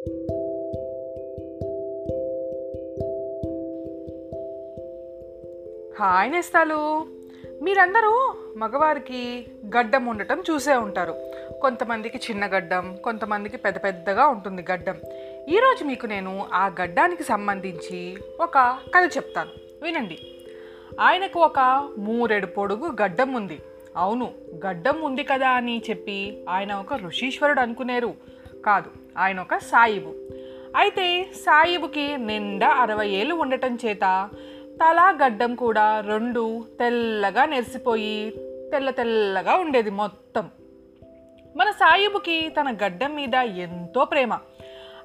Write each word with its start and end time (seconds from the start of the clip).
Hi 0.00 0.12
నేస్తాలు. 6.32 7.06
మీరందరూ 7.62 8.34
మగవారికి 8.56 9.46
గడ్డం 9.76 10.06
ఉండటం 10.06 10.42
చూసే 10.50 10.74
ఉంటారు. 10.74 11.14
కొంతమందికి 11.60 12.18
చిన్న 12.18 12.46
గడ్డం 12.46 12.96
కొంతమందికి 13.04 13.56
పెద్ద 13.56 13.84
పెద్దగా 13.84 14.26
ఉంటుంది 14.26 14.64
గడ్డం. 14.72 15.00
ఈరోజు 15.48 15.84
మీకు 15.84 16.06
నేను 16.06 16.46
ఆ 16.52 16.66
గడ్డానికి 16.66 17.24
సంబంధించి 17.24 18.16
ఒక 18.40 18.78
కథ 18.94 19.10
చెప్తాను. 19.16 19.50
వినండి. 19.82 20.18
ఆయనకు 21.00 21.40
ఒక 21.40 21.88
మూరెడు 21.98 22.46
పొడుగు 22.46 23.02
గడ్డం 23.02 23.32
ఉంది. 23.32 23.58
అవును 23.96 24.30
గడ్డం 24.66 25.02
ఉంది 25.02 25.24
కదా 25.24 25.48
అని 25.48 25.82
చెప్పి 25.90 26.44
ఆయన 26.48 26.74
ఒక 26.74 26.94
ఋషీశ్వరుడు 26.94 27.60
అనుకునేరు. 27.60 28.39
కాదు 28.64 28.90
ఆయన 29.18 29.40
ఒక 29.40 29.56
సాయిబు. 29.56 30.14
అయితే 30.76 31.26
సాయిబుకి 31.34 32.16
నిండా 32.16 32.68
అరవై 32.68 33.08
ఏళ్ళు 33.08 33.34
ఉండటం 33.34 33.78
చేత 33.86 34.28
తలా 34.74 35.18
గడ్డం 35.24 35.54
కూడా 35.54 36.00
రెండు 36.00 36.64
తెల్లగా 36.80 37.44
నెరిసిపోయి 37.44 38.32
తెల్ల 38.72 38.90
తెల్లగా 38.90 39.56
ఉండేది 39.56 39.90
మొత్తం. 39.90 40.48
మన 41.56 41.70
సాయిబుకి 41.70 42.48
తన 42.48 42.76
గడ్డం 42.84 43.14
మీద 43.14 43.34
ఎంతో 43.34 44.04
ప్రేమ. 44.04 44.38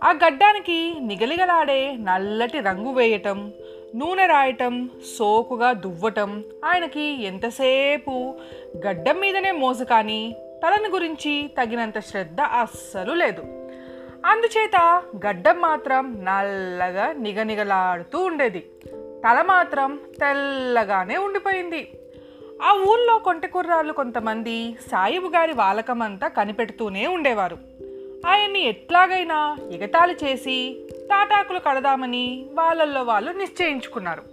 ఆ 0.04 0.12
గడ్డానికి 0.12 0.96
నిగలిగలాడే 1.00 1.98
నల్లటి 1.98 2.60
రంగు 2.60 2.94
వేయటం 2.94 3.52
నూనె 3.96 4.26
రాయటం 4.26 4.90
సోకుగా 5.18 5.74
దువ్వటం 5.74 6.44
ఆయనకి 6.66 7.24
ఎంతసేపు 7.24 8.36
గడ్డం 8.88 9.20
మీదనే 9.20 9.52
మోసు 9.52 9.84
కానీ 9.84 10.36
తలను 10.66 10.90
గురించి 10.90 11.52
తగినంత 11.60 12.00
శ్రద్ధ 12.00 12.42
అస్సలు 12.42 13.14
లేదు. 13.14 13.42
అందుచేత 14.26 15.04
గడ్డం 15.28 15.62
మాత్రం 15.62 16.26
నల్లగా 16.26 17.12
నిగనిగలాడుతూ 17.12 18.20
ఉండేది. 18.20 18.60
తల 18.94 19.42
మాత్రం 19.48 20.00
తెల్లగానే 20.20 21.18
ఉండిపోయింది. 21.18 21.92
ఆ 22.64 22.74
ఊళ్ళో 22.74 23.18
కొంటె 23.18 23.48
కుర్రాళ్ళు 23.48 23.94
కొంతమంది 23.94 24.78
సాయిబు 24.92 25.28
గారి 25.28 25.54
వాలకమంతా 25.54 26.28
కనిపెడుతూనే 26.28 27.08
ఉండేవారు. 27.08 27.58
ఆయన్ని 28.28 28.60
ఎట్లాగైనా 28.60 29.58
ఎగతాళి 29.72 30.18
చేసి 30.24 30.88
తాటాకులు 30.94 31.60
కడదామని 31.60 32.46
వాళ్ళల్లో 32.54 33.04
వాళ్ళు 33.04 33.32
నిశ్చయించుకున్నారు. 33.32 34.24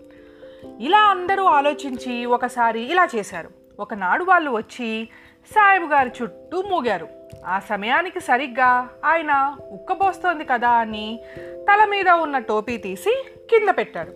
ఇలా 0.81 0.99
అందరూ 0.99 1.45
ఆలోచించి 1.45 2.27
ఒకసారి 2.27 2.81
ఇలా 2.81 3.09
చేశారు. 3.17 3.49
ఒకనాడు 3.81 4.25
వాళ్ళు 4.25 4.51
వచ్చి 4.51 5.09
సాయిబు 5.51 5.87
గారి 5.87 6.11
చుట్టూ 6.23 6.63
మూగారు. 6.63 7.09
ఆ 7.47 7.59
సమయానికి 7.59 8.21
సరిగ్గా 8.21 8.89
ఆయన 9.05 9.57
ఉక్కబోస్తోంది 9.71 10.45
కదా 10.45 10.69
అని 10.69 11.21
తల 11.51 11.85
మీద 11.85 12.09
ఉన్న 12.09 12.39
టోపీ 12.39 12.77
తీసి 12.77 13.25
కింద 13.51 13.69
పెట్టారు. 13.69 14.13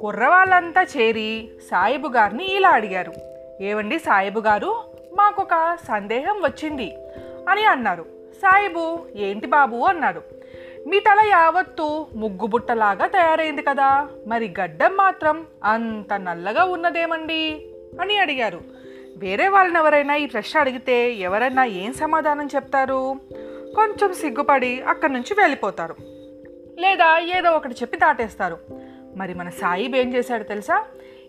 కుర్రవాళ్ళంతా 0.00 0.82
చేరి 0.82 1.50
సాయిబు 1.62 2.08
గారిని 2.08 2.56
ఇలా 2.56 2.68
అడిగారు. 2.68 3.12
ఏవండి 3.60 3.98
సాయిబు 3.98 4.40
గారు 4.40 4.84
మాకొక 5.14 5.78
సందేహం 5.88 6.42
వచ్చింది 6.42 6.96
అని 7.48 7.64
అన్నారు. 7.64 8.02
సాయిబు 8.42 8.98
ఏంటి 9.16 9.46
బాబు? 9.46 9.76
అన్నాడు. 9.76 10.22
మీ 10.86 10.98
తల 10.98 11.26
యావత్తు 11.28 12.06
ముగ్గుబుట్టలాగా 12.16 13.06
తయారైంది 13.06 13.62
కదా 13.62 14.08
మరి 14.26 14.54
గడ్డం 14.60 14.96
మాత్రం 14.96 15.46
అంత 15.64 16.14
నల్లగా 16.14 16.64
ఉన్నదేమండి? 16.64 17.66
అని 18.00 18.18
అడిగారు. 18.18 18.60
వేరే 19.16 19.48
వాళ్ళని 19.48 19.78
ఎవరైనా 19.78 20.14
ఈ 20.14 20.26
ప్రశ్న 20.26 20.60
అడిగితే 20.60 21.12
ఎవరైనా 21.12 21.64
ఏం 21.64 21.92
సమాధానం 21.92 22.46
చెప్తారు? 22.46 23.20
కొంచెం 23.74 24.14
సిగ్గుపడి 24.14 24.82
అక్కడి 24.82 25.12
నుంచి 25.12 25.34
వెళ్ళిపోతారు. 25.34 25.96
లేదా 26.78 27.18
ఏదో 27.18 27.50
ఒకటి 27.50 27.74
చెప్పి 27.74 27.96
దాటేస్తారు. 27.96 28.58
మరి 29.16 29.34
మన 29.34 29.48
సాయిబు 29.48 29.96
ఏం 29.96 30.14
చేశాడు 30.14 30.44
తెలుసా? 30.44 30.84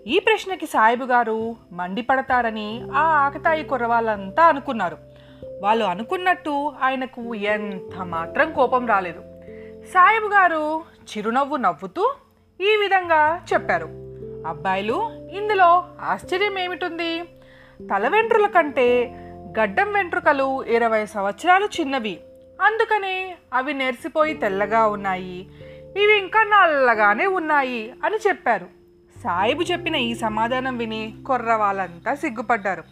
ఈ 0.08 0.20
ప్రశ్నకి 0.20 0.66
సాయిబు 0.66 1.06
గారు 1.06 1.56
మండిపడతారని 1.72 2.84
ఆ 2.94 3.02
ఆకతాయి 3.02 3.64
కుర్రవాళ్ళంతా 3.64 4.44
అనుకున్నారు. 4.44 4.98
వాళ్ళు 5.62 5.86
అనుకున్నట్టు 5.86 6.74
ఆయనకు 6.82 7.36
ఎంత 7.36 7.98
మాత్రం 7.98 8.54
కోపం 8.54 8.88
రాలేదు. 8.88 9.20
సాయిబు 9.94 10.28
గారు 10.28 10.82
చిరునవ్వు 10.82 11.58
నవ్వుతూ 11.58 12.14
ఈ 12.62 12.78
విధంగా 12.78 13.46
చెప్పారు. 13.54 13.86
అబ్బాయిలు 14.48 15.12
ఇందులో 15.32 15.86
ఆశ్చర్యం 16.00 16.60
ఏమిటుంది? 16.60 17.24
తల 17.90 18.08
వెంట్రుల 18.08 18.48
కంటే 18.48 19.16
గడ్డం 19.60 19.94
వెంట్రుకలు 19.94 20.64
ఇరవై 20.64 21.06
సంవత్సరాలు 21.06 21.66
చిన్నవి. 21.66 22.20
అందుకనే 22.62 23.38
అవి 23.54 23.74
నెరిసిపోయి 23.74 24.34
తెల్లగా 24.34 24.88
ఉన్నాయి. 24.88 25.50
ఇవి 25.98 26.18
ఇంకా 26.18 26.44
నల్లగానే 26.44 27.26
ఉన్నాయి 27.26 27.94
అని 28.06 28.16
చెప్పారు. 28.28 28.66
సాయిబు 29.20 29.62
చెప్పిన 29.62 29.96
ఈ 29.96 30.16
సమాధానం 30.16 30.78
విని 30.78 31.14
కొర్ర 31.28 31.54
వాళ్ళంతా 31.54 32.16
సిగ్గుపడ్డారు. 32.16 32.84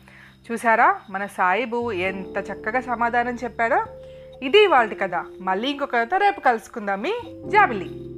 చూసారా 0.52 1.02
మన 1.10 1.26
సాయిబు 1.26 1.92
ఎంత 1.92 2.52
చక్కగా 2.52 2.82
సమాధానం 2.82 3.36
చెప్పాడో? 3.44 3.86
ఇది 4.42 4.68
వాళ్ళ 4.68 4.94
కదా 4.94 5.26
మళ్ళీ 5.42 5.70
ఇంకొక 5.70 5.96
రేపు 5.96 6.40
కలుసుకుందాం 6.40 7.02
మీ 7.02 7.14
జాబిలీ. 7.48 8.09